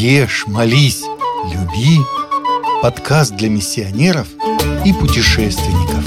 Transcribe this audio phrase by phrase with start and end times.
[0.00, 1.02] Ешь, молись,
[1.52, 1.98] люби.
[2.82, 4.28] Подкаст для миссионеров
[4.84, 6.04] и путешественников.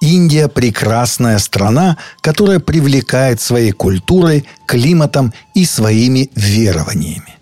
[0.00, 7.41] Индия– прекрасная страна, которая привлекает своей культурой, климатом и своими верованиями.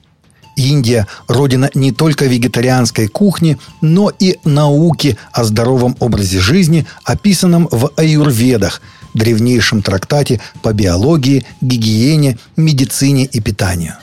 [0.56, 7.90] Индия– родина не только вегетарианской кухни, но и науки о здоровом образе жизни, описанном в
[7.96, 8.80] аюрведах,
[9.14, 13.94] древнейшем трактате по биологии, гигиене, медицине и питанию.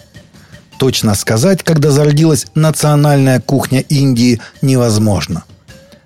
[0.77, 5.43] Точно сказать, когда зародилась национальная кухня Индии, невозможно–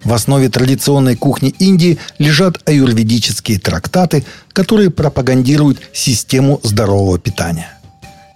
[0.04, 7.78] в основе традиционной кухни Индии лежат аюрведические трактаты, которые пропагандируют систему здорового питания.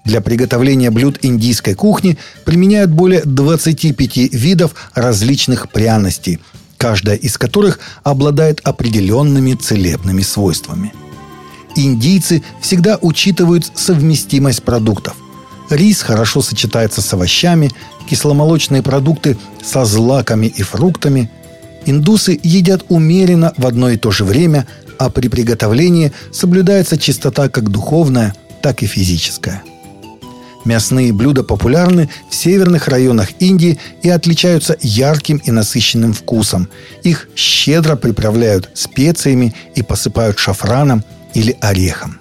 [0.06, 6.40] Для приготовления блюд индийской кухни применяют более 25 видов различных пряностей,
[6.78, 10.94] каждая из которых обладает определенными целебными свойствами.
[11.76, 15.18] Индийцы всегда учитывают совместимость продуктов.
[15.70, 17.72] Рис хорошо сочетается с овощами,
[18.08, 21.30] кисломолочные продукты со злаками и фруктами–
[21.86, 27.70] Индусы едят умеренно в одно и то же время, а при приготовлении соблюдается чистота как
[27.70, 29.64] духовная, так и физическая.
[30.66, 36.68] Мясные блюда популярны в северных районах Индии и отличаются ярким и насыщенным вкусом.
[37.04, 41.04] Их щедро приправляют специями и посыпают шафраном
[41.36, 42.18] или орехом.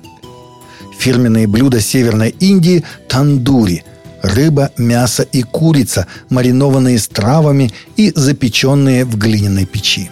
[0.98, 3.82] Фирменные блюда Северной Индии– тандури–
[4.22, 10.10] рыба, мясо и курица, маринованные с травами и запеченные в глиняной печи.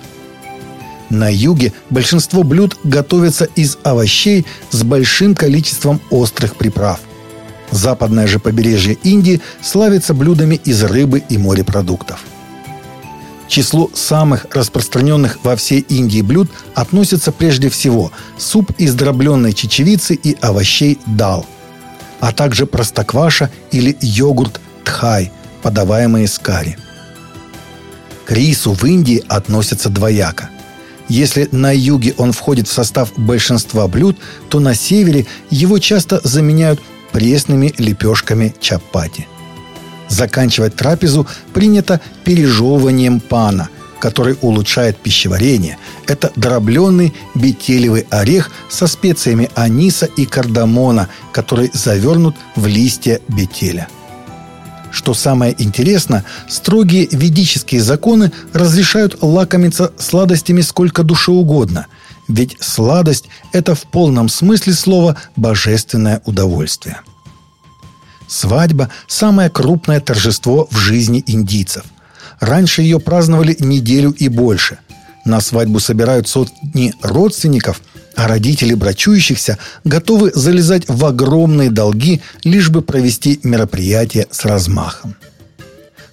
[1.10, 7.00] На юге большинство блюд готовятся из овощей с большим количеством острых приправ.
[7.72, 12.20] Западное же побережье Индии славится блюдами из рыбы и морепродуктов.
[13.46, 20.14] К числу самых распространенных во всей Индии блюд относятся прежде всего суп из дробленной чечевицы
[20.14, 21.44] и овощей дал–
[22.22, 26.78] а также простокваша или йогурт тхай, подаваемые с карри.
[28.24, 30.48] К рису в Индии относятся двояко.
[31.08, 34.18] Если на юге он входит в состав большинства блюд,
[34.48, 36.80] то на севере его часто заменяют
[37.12, 39.26] пресными лепешками чапати.
[40.08, 43.68] Заканчивать трапезу принято пережевыванием пана–
[44.02, 45.78] который улучшает пищеварение.
[46.08, 53.86] Это дробленый бетелевый орех со специями аниса и кардамона, который завернут в листья бетеля.
[54.90, 61.86] Что самое интересное, строгие ведические законы разрешают лакомиться сладостями сколько душе угодно,
[62.28, 67.00] ведь сладость– это в полном смысле слова божественное удовольствие.
[68.28, 71.84] Свадьба– самое крупное торжество в жизни индийцев–
[72.42, 74.78] Раньше ее праздновали неделю и больше.
[75.24, 77.80] На свадьбу собирают сотни родственников,
[78.16, 85.14] а родители брачующихся готовы залезать в огромные долги, лишь бы провести мероприятие с размахом.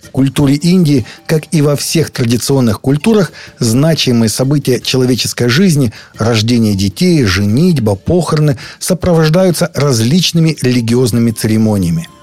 [0.10, 7.24] В культуре Индии, как и во всех традиционных культурах, значимые события человеческой жизни, рождение детей,
[7.24, 12.08] женитьба, похороны сопровождаются различными религиозными церемониями–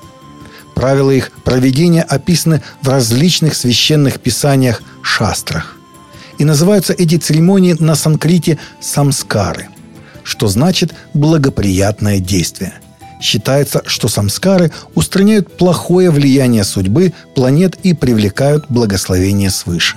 [0.77, 5.75] Правила их проведения описаны в различных священных писаниях шастрах.
[6.37, 9.69] И называются эти церемонии на санкрите самскары,
[10.23, 12.75] что значит «благоприятное действие».
[13.21, 19.97] Считается, что самскары устраняют плохое влияние судьбы, планет и привлекают благословение свыше.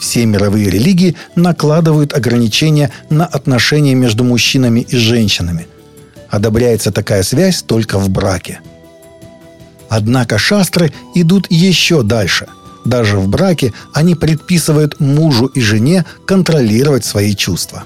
[0.00, 5.66] Все мировые религии накладывают ограничения на отношения между мужчинами и женщинами.
[6.30, 8.60] Одобряется такая связь только в браке–
[9.90, 12.46] Однако шастры идут еще дальше.
[12.84, 17.82] Даже в браке они предписывают мужу и жене контролировать свои чувства.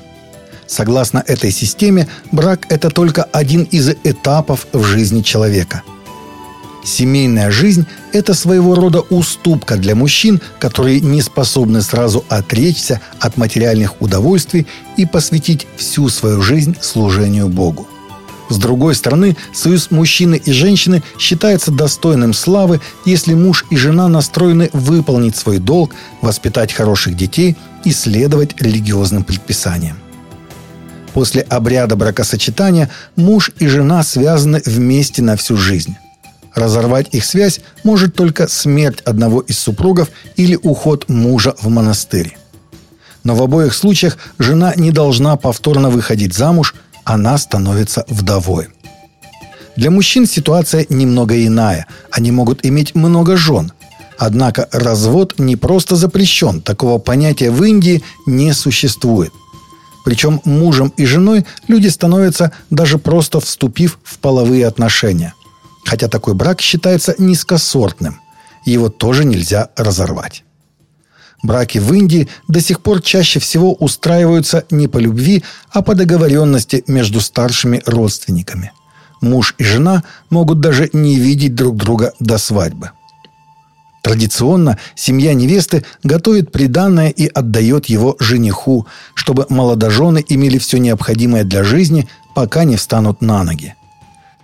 [0.67, 5.83] Согласно этой системе, брак– это только один из этапов в жизни человека.
[6.85, 14.03] Семейная жизнь– это своего рода уступка для мужчин, которые не способны сразу отречься от материальных
[14.03, 14.67] удовольствий
[14.99, 17.89] и посвятить всю свою жизнь служению Богу.
[18.51, 24.69] С другой стороны, союз мужчины и женщины считается достойным славы, если муж и жена настроены
[24.75, 30.04] выполнить свой долг, воспитать хороших детей и следовать религиозным предписаниям.
[31.15, 35.97] После обряда бракосочетания муж и жена связаны вместе на всю жизнь.
[36.55, 42.37] Разорвать их связь может только смерть одного из супругов или уход мужа в монастырь.
[43.23, 46.75] Но в обоих случаях жена не должна повторно выходить замуж,
[47.05, 48.69] она становится вдовой.
[49.77, 51.87] Для мужчин ситуация немного иная.
[52.11, 53.73] Они могут иметь много жен.
[54.19, 56.61] Однако развод не просто запрещен.
[56.61, 59.33] Такого понятия в Индии не существует.
[60.05, 65.35] Причем мужем и женой люди становятся даже просто вступив в половые отношения.
[65.85, 68.21] Хотя такой брак считается низкосортным.
[68.65, 70.45] Его тоже нельзя разорвать.
[71.43, 76.85] Браки в Индии до сих пор чаще всего устраиваются не по любви, а по договоренности
[76.87, 78.73] между старшими родственниками.
[79.21, 82.91] Муж и жена могут даже не видеть друг друга до свадьбы.
[84.05, 91.65] Традиционно семья невесты готовит приданное и отдает его жениху, чтобы молодожены имели все необходимое для
[91.65, 93.75] жизни, пока не встанут на ноги.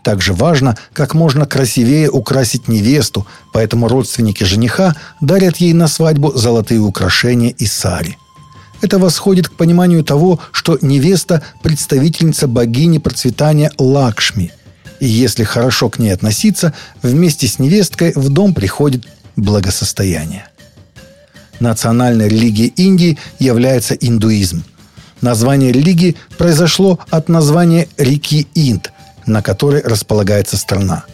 [0.03, 6.81] Также важно как можно красивее украсить невесту, поэтому родственники жениха дарят ей на свадьбу золотые
[6.81, 8.17] украшения и сари.
[8.81, 14.53] Это восходит к пониманию того, что невеста– представительница богини процветания Лакшми.
[15.01, 16.73] И если хорошо к ней относиться,
[17.03, 19.05] вместе с невесткой в дом приходит
[19.41, 20.49] благосостояния.
[21.59, 24.65] Национальной религией Индии является индуизм.
[25.21, 28.93] Название религии произошло от названия реки Инд,
[29.27, 31.05] на которой располагается страна.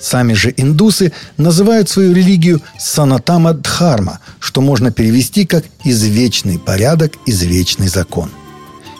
[0.00, 7.88] Сами же индусы называют свою религию Санатама Дхарма, что можно перевести как «извечный порядок, извечный
[7.88, 8.30] закон».–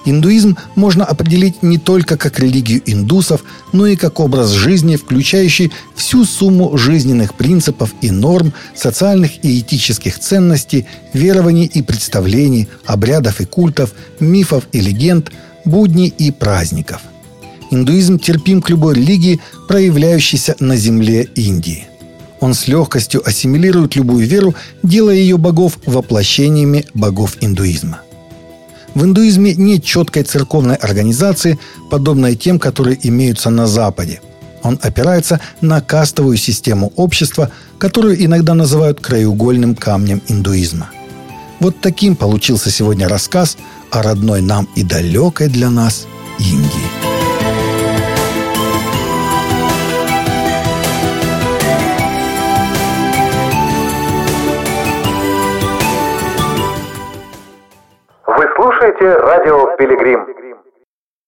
[0.06, 3.42] Индуизм можно определить не только как религию индусов,
[3.72, 10.20] но и как образ жизни, включающий всю сумму жизненных принципов и норм, социальных и этических
[10.20, 15.32] ценностей, верований и представлений, обрядов и культов, мифов и легенд,
[15.64, 17.00] будней и праздников.
[17.72, 21.88] Индуизм терпим к любой религии, проявляющейся на земле Индии.
[22.38, 24.54] Он с легкостью ассимилирует любую веру,
[24.84, 28.02] делая ее богов воплощениями богов индуизма.
[28.96, 31.58] В индуизме нет четкой церковной организации,
[31.90, 34.22] подобной тем, которые имеются на Западе.
[34.62, 40.88] Он опирается на кастовую систему общества, которую иногда называют краеугольным камнем индуизма.
[41.60, 43.58] Вот таким получился сегодня рассказ
[43.90, 46.06] о родной нам и далекой для нас
[46.38, 47.15] Индии.
[58.86, 60.45] Слушаете радио «Пилигрим».